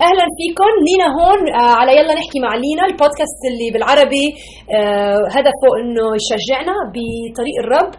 [0.00, 0.70] أهلا فيكم.
[0.86, 4.26] لينا هون آه على يلا نحكي مع لينا البودكاست اللي بالعربي
[4.76, 7.92] آه هدفه إنه يشجعنا بطريق الرب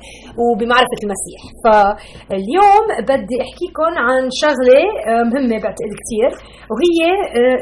[0.43, 1.41] وبمعرفة المسيح.
[1.63, 6.31] فاليوم بدي أحكيكم عن شغلة آه مهمة بعتقد كثير
[6.71, 6.99] وهي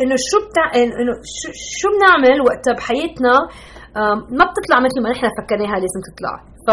[0.04, 0.66] إنه شو بتع...
[1.02, 1.14] إنه
[1.80, 3.36] شو بنعمل وقتها بحياتنا؟
[4.38, 6.36] ما بتطلع مثل ما نحن فكرناها لازم تطلع.
[6.68, 6.70] ف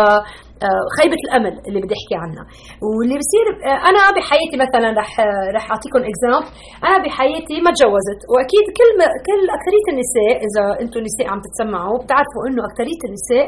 [0.67, 2.45] آه، خيبة الأمل اللي بدي أحكي عنها.
[2.85, 5.11] واللي بصير آه، أنا بحياتي مثلا رح
[5.57, 6.47] رح أعطيكم إكزامبل
[6.87, 11.97] أنا بحياتي ما تجوزت وأكيد كل ما كل أكثرية النساء إذا أنتم نساء عم تتسمعوا
[12.02, 13.47] بتعرفوا إنه أكثرية النساء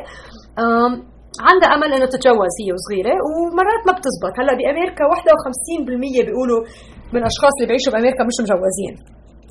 [1.49, 4.33] عندها أمل إنه تتجوز هي وصغيرة ومرات ما بتزبط.
[4.41, 6.61] هلأ بأمريكا 51% بيقولوا
[7.13, 8.95] من الأشخاص اللي بيعيشوا بأمريكا مش مجوزين.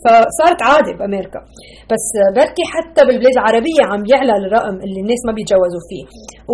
[0.03, 1.39] فصارت عادة بأمريكا.
[1.91, 6.03] بس بركي حتى بالبلاد العربية عم يعلى الرقم اللي الناس ما بيتجوزوا فيه.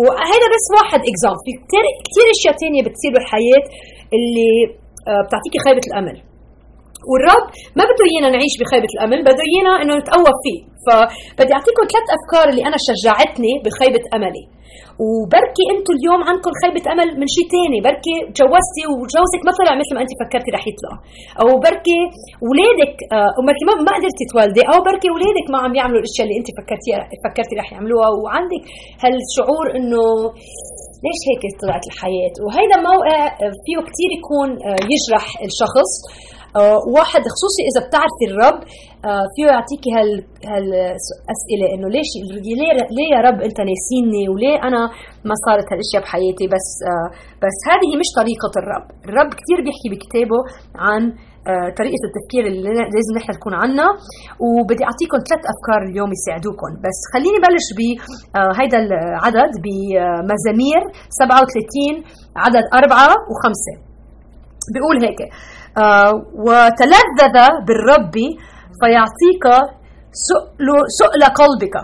[0.02, 3.62] وهذا بس واحد اكزامبل في كثير كثير أشياء ثانية بتصير بالحياة
[4.16, 4.50] اللي
[5.10, 6.16] آه، بتعطيكي خيبة الأمل.
[7.08, 7.44] والرب
[7.78, 10.60] ما بده ايانا نعيش بخيبة الأمل بده ايانا إنه نتقوى فيه.
[10.86, 14.44] فبدي أعطيكم ثلاث أفكار اللي أنا شجعتني بخيبة أملي.
[15.06, 19.92] وبركي أنتم اليوم عندكم خيبة أمل من شيء ثاني بركي تجوزتي وجوزك ما طلع مثل
[19.96, 20.94] ما انت فكرتي رح يطلع.
[21.40, 22.00] أو بركي
[22.46, 26.36] اولادك آه بركي ما ما قدرتي تولدي أو بركي اولادك ما عم يعملوا الأشياء اللي
[26.40, 26.90] انت فكرتي
[27.26, 28.08] فكرتي رح يعملوها.
[28.20, 28.62] وعندك
[29.02, 30.04] هالشعور إنه
[31.04, 33.18] ليش هيك طلعت الحياة؟ وهيدا موقع
[33.64, 35.90] فيه كثير يكون آه، يجرح الشخص.
[36.96, 38.58] واحد خصوصي إذا بتعرفي الرب
[39.10, 40.10] آه، فيه يعطيكي هال
[40.52, 42.10] هالأسئلة إنه ليش
[42.96, 44.80] ليه, يا رب أنت ناسيني؟ وليه أنا
[45.28, 47.08] ما صارت هالأشياء بحياتي؟ بس آه،
[47.42, 48.86] بس هذه مش طريقة الرب.
[49.08, 50.40] الرب كثير بيحكي بكتابه
[50.86, 51.02] عن
[51.80, 53.86] طريقة التفكير اللي لازم نحن تكون عنا
[54.46, 60.80] وبدي أعطيكم ثلاث أفكار اليوم يساعدوكم بس خليني بلش بهيدا العدد بمزامير
[61.20, 62.04] 37
[62.44, 63.74] عدد أربعة وخمسة.
[64.74, 65.30] بيقول هيك آه،
[66.46, 68.16] وتلذذ بالرب
[68.80, 69.44] فيعطيك
[70.98, 71.76] سؤل, قلبك.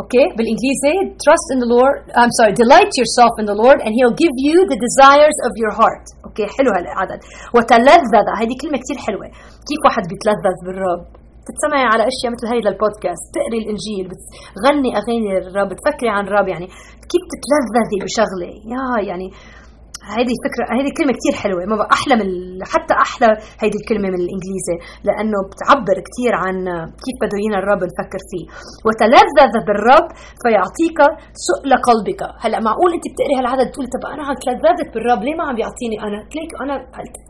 [0.00, 4.18] okay بالإنجليزي trust in the Lord I'm sorry delight yourself in the Lord and he'll
[4.24, 6.04] give you the desires of your heart.
[6.26, 7.20] okay حلو هالعدد
[7.54, 8.26] وتلذذ.
[8.40, 9.26] هذه كلمة كثير حلوة.
[9.68, 11.02] كيف واحد بيتلذذ بالرب؟
[11.46, 16.66] تتسمعي على أشياء مثل هيدا البودكاست تقري الإنجيل بتغني أغاني الرب بتفكري عن الرب يعني.
[17.10, 19.28] كيف تتلذذي بشغلة؟ يا يعني
[20.16, 21.60] هذه فكرة هذه كلمة كثير حلوة.
[21.70, 22.28] ما أحلى من
[22.72, 23.28] حتى أحلى
[23.62, 24.76] هذه الكلمة من الإنجليزي
[25.08, 26.56] لأنه بتعبر كثير عن
[27.04, 28.44] كيف بده الرب نفكر فيه.
[28.86, 30.06] وتلذذ بالرب
[30.42, 30.98] فيعطيك
[31.48, 35.54] سؤل قلبك هلا معقول أنت بتقري هالعدد تقول طب أنا تلذذت بالرب؟ ليه ما عم
[35.58, 36.74] بيعطيني؟ أنا لك أنا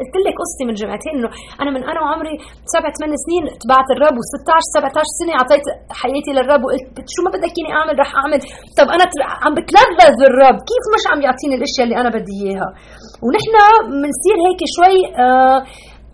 [0.01, 1.31] قلت لك قصتي من جمعتين إنه
[1.63, 2.35] أنا من أنا وعمري
[2.75, 5.65] سبع ثمان سنين تبعت الرب و16 17 سنة أعطيت
[6.01, 8.41] حياتي للرب وقلت شو ما بدك إياني أعمل رح أعمل.
[8.79, 9.05] طب أنا
[9.45, 12.70] عم بتلذذ بالرب كيف مش عم يعطيني الأشياء اللي أنا بدي إياها؟
[13.25, 13.55] ونحن
[13.91, 15.59] بنصير هيك شوي آه،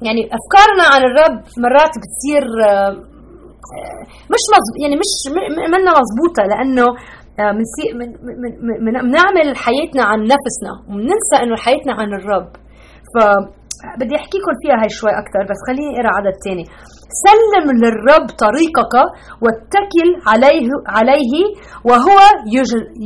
[0.06, 2.90] يعني أفكارنا عن الرب مرات بتصير آه،
[4.32, 4.74] مش مزب...
[4.82, 5.12] يعني مش
[5.72, 6.86] منا مضبوطه لأنه
[9.02, 12.48] بنعمل آه، حياتنا عن نفسنا وبننسى إنه حياتنا عن الرب.
[13.14, 16.64] فبدي أحكيكم فيها هاي شوي أكثر بس خليني أقرأ عدد ثاني
[17.26, 18.94] سلم للرب طريقك
[19.42, 21.34] واتكل عليه عليه
[21.88, 22.18] وهو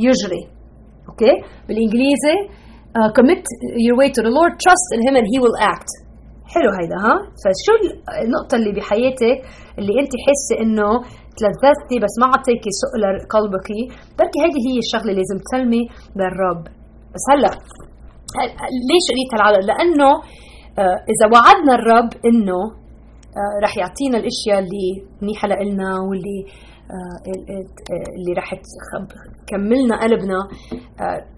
[0.05, 0.43] يجري.
[1.09, 1.33] أوكي؟
[1.67, 2.37] بالإنجليزي
[2.97, 3.43] uh, commit
[3.85, 5.89] your way to the Lord trust in him and he will act.
[6.53, 7.73] حلو هيدا ها؟ فشو
[8.25, 9.37] النقطة اللي بحياتك
[9.79, 10.89] اللي انت حاسة إنه
[11.39, 13.03] تلذذتي بس ما عطيكي سؤل
[13.35, 13.69] قلبك
[14.17, 15.83] بركي هيدي هي الشغلة اللي لازم تسلمي
[16.19, 16.63] للرب
[17.13, 17.53] بس هلأ
[18.89, 20.09] ليش قريت هالعدد؟ لأنه
[20.79, 22.59] آه، إذا وعدنا الرب إنه
[23.39, 24.89] آه، رح يعطينا الأشياء اللي
[25.21, 26.39] منيحة لنا واللي
[26.95, 27.17] آه،
[28.17, 28.49] اللي رح
[29.47, 30.39] تكملنا قلبنا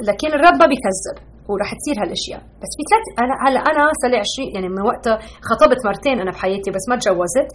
[0.08, 1.33] لكن الرب ما بيكذب.
[1.50, 2.42] ورح تصير هالأشياء.
[2.62, 5.16] بس في ثلاث أنا هلا أنا صار لي 20 يعني من وقتها
[5.50, 7.50] خطبت مرتين أنا بحياتي بس ما تجوزت.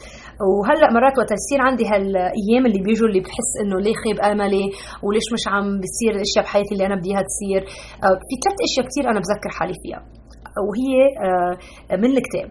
[0.50, 4.66] وهلا مرات وقت يصير عندي هالأيام اللي بيجوا اللي بحس إنه ليه خيب أملي
[5.04, 7.60] وليش مش عم بصير الأشياء بحياتي اللي أنا بدي اياها تصير.
[8.04, 10.00] آه، في ثلاث أشياء كثير أنا بذكر حالي فيها.
[10.66, 10.92] وهي
[11.26, 11.54] آه،
[12.02, 12.48] من الكتاب.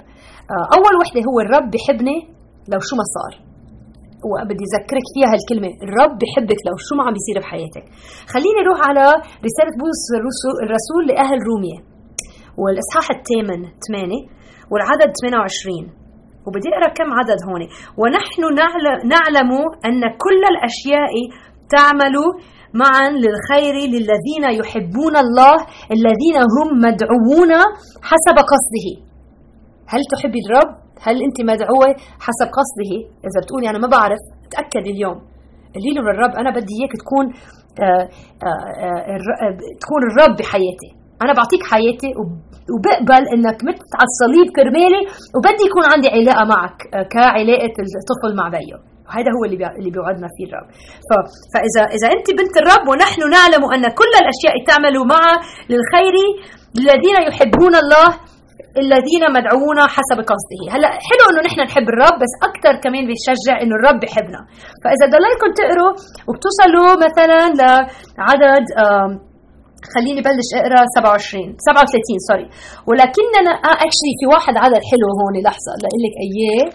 [0.53, 2.17] آه، أول وحدة هو الرب بحبني
[2.71, 3.46] لو شو ما صار.
[4.29, 5.69] وبدي أذكرك فيها هالكلمة.
[5.85, 7.85] الرب بحبك لو شو ما عم بيصير بحياتك.
[8.33, 9.05] خليني أروح على
[9.47, 10.03] رسالة بولس
[10.65, 11.79] الرسول لأهل روميا.
[12.61, 14.19] والإصحاح الثامن 8
[14.71, 15.85] والعدد 28
[16.45, 17.63] وبدي أقرأ كم عدد هون.
[18.01, 18.41] ونحن
[19.13, 19.51] نعلم
[19.87, 21.13] أن كل الأشياء
[21.75, 22.15] تعمل
[22.81, 25.55] معا للخير للذين يحبون الله
[25.95, 27.51] الذين هم مدعوون
[28.09, 28.87] حسب قصده.
[29.87, 31.89] هل تحبي الرب؟ هل انت مدعوة
[32.25, 32.93] حسب قصده؟
[33.27, 34.21] إذا بتقولي أنا ما بعرف
[34.51, 35.17] تأكد اليوم.
[35.73, 37.25] قولي له للرب أنا بدي إياك تكون
[37.83, 38.05] آه،
[38.47, 38.65] آه،
[39.43, 40.89] آه، تكون الرب بحياتي.
[41.23, 42.11] أنا بعطيك حياتي
[42.73, 45.01] وبقبل إنك مت على الصليب كرمالي
[45.35, 46.77] وبدي يكون عندي علاقة معك
[47.13, 48.77] كعلاقة الطفل مع بيه
[49.07, 50.67] وهذا هو اللي اللي بيوعدنا فيه الرب.
[51.53, 55.35] فإذا إذا أنت بنت الرب ونحن نعلم أن كل الأشياء تعمل معا
[55.71, 56.15] للخير
[56.77, 58.07] للذين يحبون الله
[58.83, 60.61] الذين مدعوون حسب قصده.
[60.73, 64.41] هلأ حلو إنه نحن نحب الرب بس أكثر كمان بيشجع إنه الرب بحبنا
[64.83, 65.91] فإذا ضليتكم تقروا
[66.27, 67.39] وبتوصلوا مثلا
[68.17, 68.65] لعدد
[69.95, 72.47] خليني بلش أقرأ 27 37 sorry
[72.89, 73.51] ولكننا
[73.85, 76.67] actually في واحد عدد حلو هون لحظة لإقول لك أياه.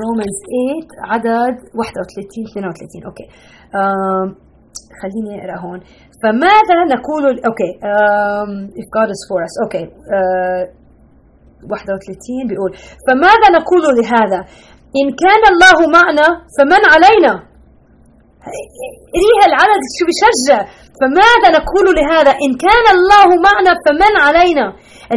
[0.00, 3.26] Romans 8 عدد 31 32 okay.
[3.80, 4.26] آه
[5.00, 5.80] خليني أقرأ هون.
[6.22, 7.70] فماذا نقول okay
[8.80, 9.84] if God is for us okay.
[10.16, 10.83] uh,
[11.70, 12.70] 31 بيقول
[13.06, 14.40] فماذا نقول لهذا؟
[15.00, 17.32] إن كان الله معنا فمن علينا؟
[19.22, 20.58] ريها العدد شو بشجع
[21.00, 24.66] فماذا نقول لهذا؟ إن كان الله معنا فمن علينا؟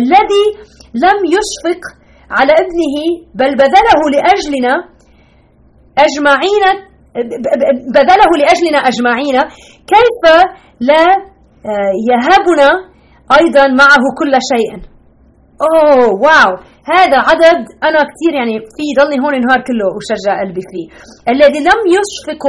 [0.02, 0.46] الذي
[1.06, 1.82] لم يشفق
[2.38, 2.96] على ابنه
[3.40, 4.74] بل بذله لأجلنا
[6.06, 6.64] أجمعين
[7.96, 9.38] بذله لأجلنا أجمعين
[9.94, 10.22] كيف
[10.80, 11.06] لا
[12.12, 12.70] يهبنا
[13.42, 14.97] أيضا معه كل شيء؟
[15.66, 16.52] أوه واو.
[16.94, 20.88] هذا عدد أنا كثير يعني في ضلني هون النهار كله وشجع قلبي فيه.
[21.34, 22.44] الذي لم يشفق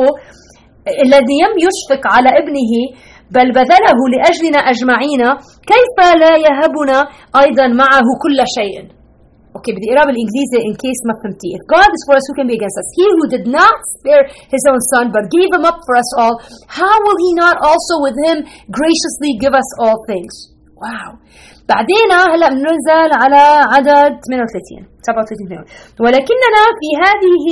[1.04, 2.72] الذي لم يشفق على ابنه
[3.36, 5.22] بل بذله لأجلنا أجمعين
[5.72, 6.98] كيف لا يهبنا
[7.44, 8.76] أيضا معه كل شيء؟
[9.56, 11.48] أوكي بدي أقرأ بالإنجليزي in case ما فهمتي.
[11.58, 12.88] If God is for us who can be against us?
[12.98, 14.24] He who did not spare
[14.54, 16.34] his own son but gave him up for us all
[16.78, 18.36] how will he not also with him
[18.78, 20.34] graciously give us all things?
[20.82, 21.12] واو.
[21.70, 23.42] بعدين هلا بننزل على
[23.74, 25.64] عدد 38 37
[26.04, 27.46] ولكننا في هذه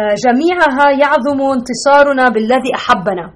[0.00, 3.26] آه، جميعها يعظم انتصارنا بالذي أحبنا.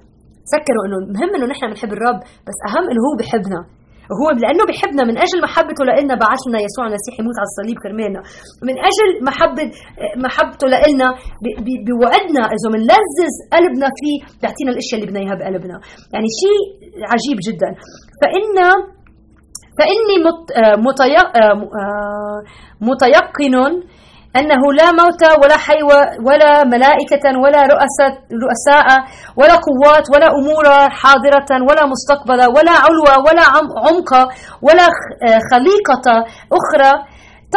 [0.49, 3.59] تذكروا إنه مهم إنه نحن بنحب الرب بس أهم إنه هو بحبنا.
[4.09, 8.21] وهو لأنه بحبنا من أجل محبته لنا بعث لنا يسوع المسيح يموت على الصليب كرمالنا.
[8.67, 9.67] من أجل محبة
[10.25, 11.07] محبته لنا
[11.87, 15.75] بوعدنا إذا بنلذذ قلبنا فيه بيعطينا الأشياء اللي بدنا اياها بقلبنا.
[16.13, 16.61] يعني شيء
[17.11, 17.69] عجيب جدا.
[18.21, 18.57] فإن
[19.79, 20.15] فإني
[20.57, 20.75] آه،
[21.41, 22.39] آه، آه،
[22.81, 23.55] متيقن
[24.35, 25.81] أنه لا موت ولا حي
[26.27, 28.87] ولا ملائكة ولا رؤساء,
[29.39, 33.43] ولا قوات ولا أمور حاضرة ولا مستقبلة ولا علو ولا
[33.85, 34.11] عمق
[34.61, 34.87] ولا
[35.51, 36.05] خليقة
[36.59, 36.91] أخرى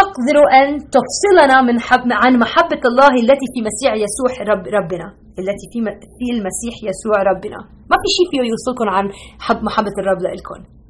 [0.01, 5.07] تقدر أن تفصلنا من حب عن محبة الله التي في مسيح يسوع رب ربنا
[5.39, 5.79] التي في
[6.19, 7.59] في المسيح يسوع ربنا.
[7.91, 9.05] ما في شيء فيه يوصلكم عن
[9.41, 10.82] حب محبة الرب لإلكم.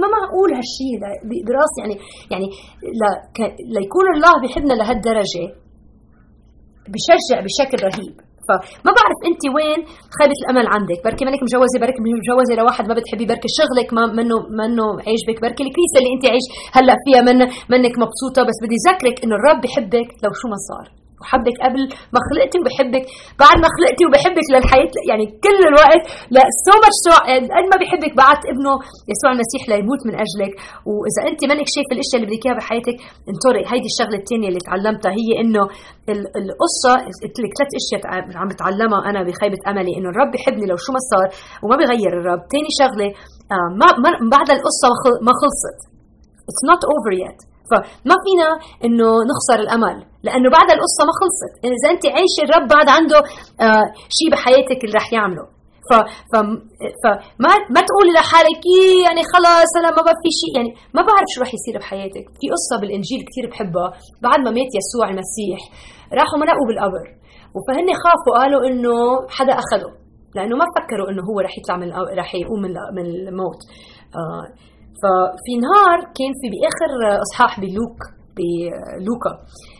[0.00, 0.94] ما معقول هالشيء
[1.46, 1.96] براسي يعني
[2.32, 2.48] يعني
[3.76, 5.46] ليكون الله بحبنا لهالدرجة.
[6.92, 8.16] بشجع بشكل رهيب.
[8.48, 9.80] فما بعرف انت وين
[10.16, 10.98] خيبة الأمل عندك.
[11.04, 15.62] بركي مانك مجوزه بركي مجوزة لواحد ما بتحبي بركي شغلك ما منه منه عاجبك بركي
[15.66, 16.46] الكنيسة اللي انت عايش
[16.76, 17.38] هلأ فيها من
[17.72, 18.40] منك مبسوطة.
[18.48, 21.03] بس بدي ذكرك إنه الرب بحبك لو شو ما صار.
[21.24, 21.82] وحبك قبل
[22.14, 23.04] ما خلقتي وبحبك
[23.42, 26.02] بعد ما خلقتي وبحبك للحياة يعني كل الوقت
[26.36, 27.04] لا سو ماتش
[27.56, 28.74] قد ما بحبك بعت ابنه
[29.12, 30.52] يسوع المسيح ليموت من أجلك.
[30.88, 32.96] وإذا أنت منك شايف الأشياء اللي بدك اياها بحياتك
[33.32, 35.62] انطري هيدي الشغلة الثانية اللي تعلمتها هي إنه
[36.42, 36.92] القصة
[37.22, 38.00] قلت لك ثلاث أشياء
[38.40, 41.26] عم بتعلمها أنا بخيبة أملي إنه الرب بحبني لو شو ما صار
[41.62, 42.42] وما بغير الرب.
[42.52, 43.08] ثاني شغلة
[43.54, 43.88] آه ما
[44.34, 44.86] بعد القصة
[45.26, 45.78] ما خلصت.
[46.50, 47.38] It's not over yet.
[47.70, 48.48] فما فينا
[48.84, 49.96] إنه نخسر الأمل
[50.26, 51.52] لأنه بعد القصة ما خلصت.
[51.64, 53.18] إذا أنت عايشة الرب بعد عنده
[53.66, 53.86] آه
[54.18, 55.46] شيء بحياتك اللي رح يعمله.
[55.88, 55.92] ف
[56.30, 56.32] ف
[57.02, 61.28] فما ما تقولي لحالك إيه يعني خلص أنا ما بقى في شيء يعني ما بعرف
[61.34, 62.24] شو رح يصير بحياتك.
[62.38, 63.88] في قصة بالإنجيل كثير بحبها
[64.26, 65.60] بعد ما مات يسوع المسيح
[66.18, 67.04] راحوا منقوا بالقبر.
[67.54, 68.96] وفهن خافوا قالوا إنه
[69.36, 69.90] حدا أخذه
[70.36, 71.88] لأنه ما فكروا إنه هو رح يطلع من
[72.22, 72.60] رح يقوم
[72.96, 73.60] من الموت.
[74.20, 74.44] آه
[75.00, 76.90] ففي نهار كان في بآخر
[77.26, 77.98] إصحاح بلوك
[78.36, 79.32] بلوقا.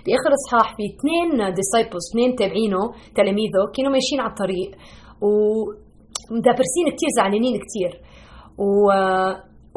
[0.05, 2.83] بآخر إصحاح في اثنين disciples اثنين تابعينه
[3.19, 4.71] تلاميذه كانوا ماشيين على الطريق.
[5.25, 5.29] و
[6.37, 7.93] مدبرسين كثير زعلانين كثير
[8.59, 8.69] و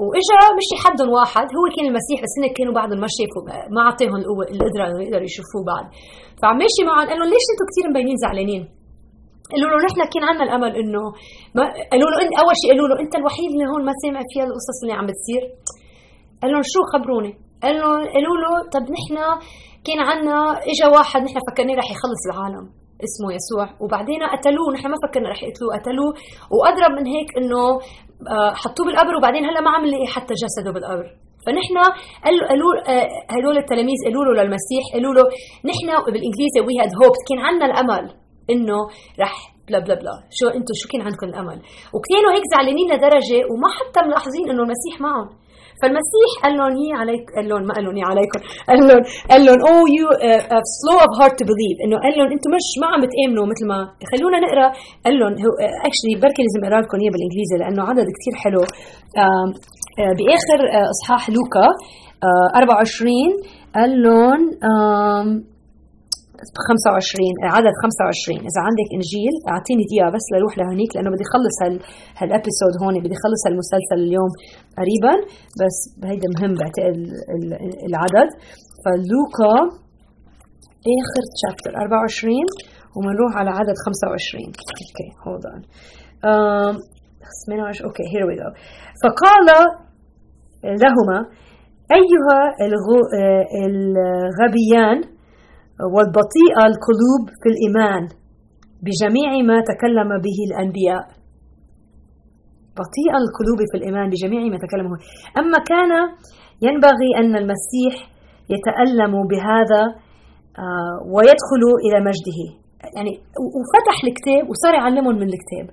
[0.06, 3.44] وإجا مشي حدهم واحد هو كان المسيح بس هن كانوا بعدهم ما شافوا
[3.76, 5.86] ما اعطاهم القوة القدرة انه يقدروا يشوفوه بعد.
[6.42, 8.64] فعم ماشي معهم قال لهم ليش أنتم كثير مبينين زعلانين؟
[9.52, 11.04] قالوا له نحن كان عندنا الأمل إنه
[11.56, 14.78] ما قالوا له أول شيء قالوا له أنت الوحيد اللي هون ما سامع فيها القصص
[14.84, 15.44] اللي عم بتصير.
[16.42, 17.32] قال لهم شو خبروني؟
[17.64, 19.16] قال له قالوا له طب نحن
[19.88, 20.38] كان عندنا
[20.72, 22.66] اجى واحد نحن فكرناه رح يخلص العالم
[23.08, 23.66] اسمه يسوع.
[23.84, 26.12] وبعدين قتلوه نحن ما فكرنا رح يقتلوه قتلوه.
[26.56, 27.62] وأضرب من هيك إنه
[28.34, 31.08] آه، حطوه بالقبر وبعدين هلا ما عم نلاقي حتى جسده بالقبر.
[31.46, 31.76] فنحن
[32.26, 35.24] قالوا قالوا آه، هدول التلاميذ قالوا له للمسيح قالوا له
[35.72, 38.06] نحن بالإنجليزي we had hopes كان عندنا الأمل.
[38.54, 38.80] إنه
[39.24, 39.36] رح
[39.68, 40.16] بلا بلا بلا.
[40.38, 41.58] شو أنتم شو كان عندكم الأمل؟
[41.96, 45.30] وكانوا هيك زعلانين لدرجة وما حتى ملاحظين إنه المسيح معهم.
[45.82, 48.40] فالمسيح قال لهم يي عليك قال لهم ما قال لهم يي عليكم.
[48.70, 49.02] قال لهم
[49.32, 50.08] قال لهم oh you
[50.78, 53.78] slow of heart to believe إنه قال لهم أنتم مش ما عم بتآمنوا مثل ما
[54.12, 54.68] خلونا نقرأ.
[55.06, 55.34] قال لهم
[55.88, 58.62] actually بركي لازم أقرأ لكم إياه بالإنجليزي لأنه عدد كثير حلو.
[59.24, 59.48] آه،
[60.18, 61.68] بآخر آه، إصحاح لوقا
[62.56, 63.32] 24
[63.76, 64.42] قال لهم
[66.70, 71.76] 25 عدد 25 إذا عندك إنجيل أعطيني دقيقه بس لروح لهونيك لأنه بدي اخلص هال
[72.20, 74.32] هال episode هون بدي اخلص هالمسلسل اليوم
[74.80, 75.14] قريبا.
[75.62, 75.78] بس
[76.10, 76.98] هيدا مهم بعتقد
[77.88, 78.30] العدد.
[78.84, 79.54] فلوقا
[80.98, 82.36] آخر chapter 24
[82.96, 85.66] وبنروح على عدد 25 okay hold on
[87.86, 88.52] okay here we go
[89.04, 89.48] فقال
[90.84, 91.20] لهما
[92.00, 92.40] أيها
[93.66, 95.17] الغبيان
[95.96, 98.04] والبطيئا القلوب في الإيمان
[98.86, 101.04] بجميع ما تكلم به الأنبياء.
[102.80, 104.98] بطيئة القلوب في الإيمان بجميع ما تكلمه.
[105.42, 105.92] أما كان
[106.68, 107.94] ينبغي أن المسيح
[108.54, 109.84] يتألم بهذا
[110.64, 112.42] آه، ويدخل إلى مجده.
[112.96, 113.14] يعني
[113.58, 115.68] وفتح الكتاب وصار يعلمهم من الكتاب.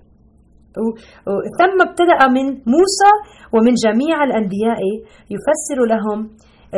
[1.61, 3.13] ثم ابتدأ من موسى
[3.55, 4.81] ومن جميع الأنبياء
[5.35, 6.19] يفسر لهم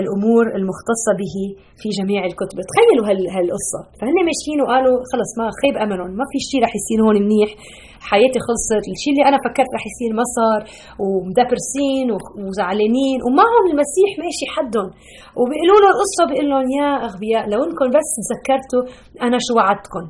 [0.03, 1.37] الأمور المختصة به
[1.81, 2.57] في جميع الكتب.
[2.71, 3.05] تخيلوا
[3.37, 3.81] هالقصة.
[3.99, 6.11] فهن ماشيين وقالوا خلص ما خيب أملهم.
[6.21, 7.51] ما في شيء رح يصير هون منيح.
[8.11, 8.85] حياتي خلصت.
[8.95, 10.61] الشيء اللي أنا فكرت رح يصير ما صار.
[11.03, 12.07] ومدبرسين
[12.45, 13.19] وزعلانين.
[13.27, 14.89] ومعهم المسيح ماشي حدهم.
[15.39, 18.83] وبيقولوا له القصة بيقول لهم يا أغبياء لو إنكم بس تذكرتوا
[19.27, 20.05] أنا شو وعدتكم.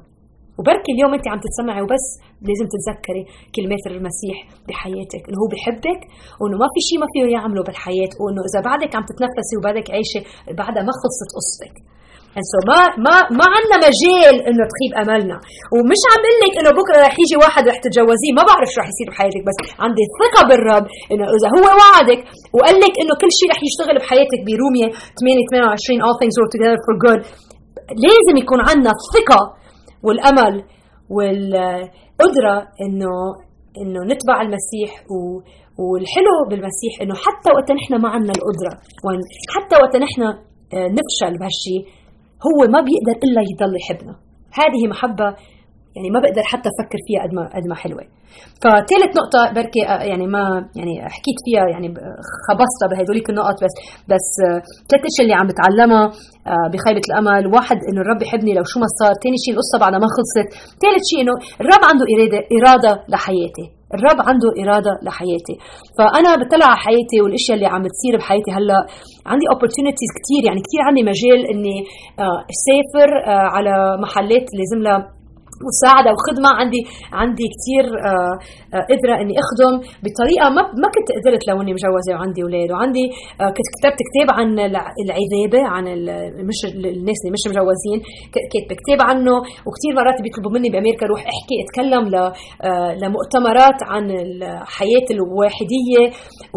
[0.58, 2.06] وبركي اليوم انت عم تتسمعي وبس
[2.48, 3.22] لازم تتذكري
[3.56, 4.36] كلمات المسيح
[4.68, 6.00] بحياتك إنه هو بحبك
[6.40, 10.20] وإنه ما في شيء ما فيه يعمله بالحياة وإنه إذا بعدك عم تتنفسي وبعدك عايشة
[10.60, 11.76] بعدها ما خلصت قصتك.
[12.52, 15.36] سو ما ما ما عندنا مجال إنه تخيب أملنا.
[15.74, 18.88] ومش عم بقول لك إنه بكرة رح يجي واحد رح تتجوزيه ما بعرف شو رح
[18.92, 22.20] يصير بحياتك بس عندي ثقة بالرب إنه إذا هو وعدك
[22.56, 26.78] وقال لك إنه كل شيء رح يشتغل بحياتك برومية 8 28 all things work together
[26.86, 27.20] for good
[28.06, 29.40] لازم يكون عندنا ثقة
[30.02, 30.64] والأمل
[31.10, 33.12] والقدرة انه
[33.80, 35.40] إنه نتبع المسيح و
[35.78, 38.72] والحلو بالمسيح إنه حتى وقت نحن ما عندنا القدرة
[39.54, 41.82] حتى وقت نحن آه، نفشل بهالشيء
[42.46, 44.14] هو ما بيقدر إلا يضل يحبنا.
[44.52, 45.36] هذه محبة
[45.96, 48.02] يعني ما بقدر حتى أفكر فيها قد ما قد ما حلوة.
[48.62, 50.44] فثالث نقطة بركي آه، يعني ما
[50.78, 51.88] يعني حكيت فيها يعني
[52.46, 53.74] خبصتها بهدوليك النقط بس
[54.12, 54.58] بس آه،
[54.90, 56.04] ثلاث أشياء اللي عم بتعلمها
[56.52, 59.94] آه، بخيبة الأمل، واحد إنه الرب يحبني لو شو ما صار، ثاني شيء القصة بعد
[60.02, 60.48] ما خلصت،
[60.82, 65.56] ثالث شيء إنه الرب عنده إرادة إرادة لحياتي، الرب عنده إرادة لحياتي.
[65.96, 68.80] فأنا بطلع على حياتي والأشياء اللي عم تصير بحياتي هلأ
[69.32, 71.76] عندي opportunities كثير يعني كثير عندي مجال إني
[72.54, 73.10] أسافر
[73.54, 73.74] على
[74.04, 75.15] محلات لازم لها
[75.68, 76.50] مساعدة وخدمة.
[76.60, 76.80] عندي
[77.12, 78.34] عندي كثير آه،
[78.74, 82.68] آه، قدرة إني أخدم بطريقة ما ما كنت قدرت لو إني مجوزة وعندي أولاد.
[82.72, 83.04] وعندي
[83.40, 84.48] آه، كنت كتبت كتاب عن
[85.04, 85.84] العذابة عن
[86.48, 87.98] مش الناس اللي مش مجوزين.
[88.52, 89.34] كاتبه كتاب عنه.
[89.66, 92.04] وكثير مرات بيطلبوا مني بأمريكا روح أحكي أتكلم
[93.02, 96.02] لمؤتمرات عن الحياة الواحدية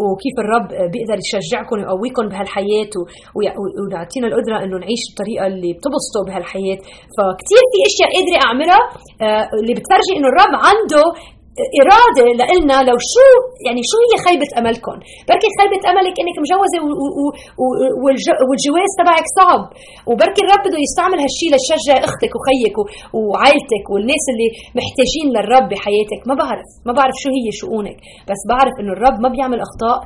[0.02, 2.92] وكيف الرب بيقدر يشجعكم ويقويكم بهالحياة
[3.36, 6.78] ويعطينا القدرة إنه نعيش الطريقة اللي بتبسطوا بهالحياة.
[7.16, 8.82] فكتير في أشياء قادرة أعملها.
[9.60, 11.04] اللي بتفرجي إنه الرب عنده
[11.82, 13.28] إرادة لإلنا لو شو
[13.66, 14.96] يعني شو هي خيبة أملكم
[15.28, 16.78] بركي خيبة أملك إنك مجوزة
[18.48, 19.62] والجواز تبعك صعب.
[20.08, 22.76] وبركي الرب بده يستعمل هالشي لتشجع أختك وخيك
[23.18, 26.20] وعائلتك والناس اللي محتاجين للرب بحياتك.
[26.28, 27.96] ما بعرف ما بعرف شو هي شؤونك
[28.30, 29.98] بس بعرف إنه الرب ما بيعمل أخطاء.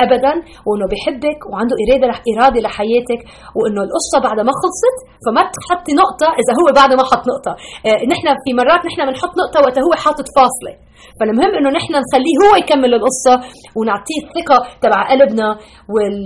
[0.00, 0.32] ابدا
[0.66, 3.20] وإنه بحبك وعنده إرادة رح إرادة لحياتك
[3.58, 7.52] وإنه القصة بعد ما خلصت فما تحطي نقطة إذا هو بعد ما حط نقطة.
[7.86, 10.74] آه نحن في مرات نحن بنحط نقطة وقت هو حاطط فاصلة.
[11.20, 13.34] فالمهم إنه نحن نخليه هو يكمل القصة
[13.76, 15.48] ونعطيه الثقة تبع قلبنا
[15.94, 16.24] وال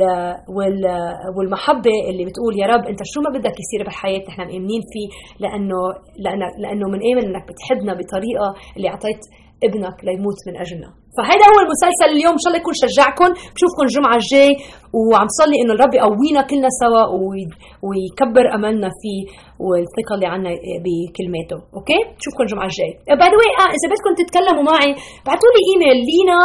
[0.57, 0.83] وال
[1.37, 5.09] والمحبة اللي بتقول يا رب أنت شو ما بدك يصير بحياتنا نحن مؤمنين فيه
[5.43, 5.79] لأنه
[6.25, 9.21] لأنه لأنه بنآمن إنك بتحبنا بطريقة اللي أعطيت
[9.67, 10.91] ابنك ليموت من أجلنا.
[11.17, 12.35] فهذا هو المسلسل اليوم.
[12.37, 14.53] إن شاء الله يكون شجعكم بشوفكم الجمعه الجاي.
[15.11, 17.03] وعم صلي إنه الرب يقوينا كلنا سوا
[17.87, 19.21] ويكبر أملنا فيه
[19.65, 20.51] والثقة اللي عنا
[20.85, 21.59] بكلماته.
[21.77, 22.93] okay؟ بشوفكم الجمعه الجاي.
[23.21, 24.91] by the آه إذا بدكم تتكلموا معي
[25.23, 26.41] ابعثوا لي إيميل لينا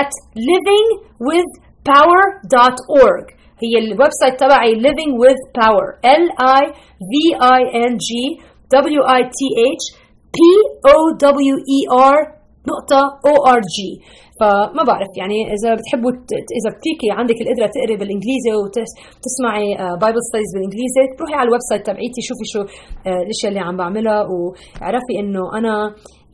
[0.00, 0.12] at
[0.48, 3.26] livingwithpower.org
[3.62, 5.86] هي ال website تبعي living with power
[6.22, 6.24] L
[6.62, 6.64] I
[7.10, 7.60] V I
[7.90, 8.08] N G
[8.72, 9.40] W I T
[9.78, 9.84] H
[10.36, 10.38] P
[10.94, 11.80] O W E
[12.14, 12.18] R
[12.72, 13.90] نقطة O R G
[14.40, 16.10] فما بعرف يعني إذا بتحبوا
[16.58, 19.68] إذا بتيكي عندك القدرة تقري بالإنجليزي وتسمعي
[20.00, 24.20] Bible studies بالإنجليزي روحي على ال website تبعيتي شوفي شو آه، الأشياء اللي عم بعملها
[24.32, 25.74] وعرفي إنه أنا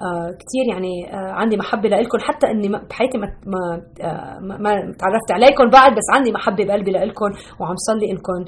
[0.07, 3.63] آه كثير يعني آه عندي محبة لكم حتى إني بحياتي ما ما,
[4.09, 7.31] آه ما تعرفت عليكم بعد بس عندي محبة بقلبي لكم
[7.61, 8.41] وعم صلي انكم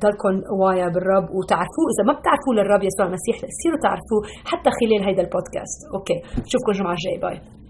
[0.00, 1.26] تضلكم قوايا بالرب.
[1.36, 5.78] وتعرفوه إذا ما بتعرفوه للرب يسوع المسيح تصيروا تعرفوه حتى خلال هيدا ال podcast.
[5.94, 7.20] okay بشوفكم الجمعة الجاية.
[7.24, 7.61] bye.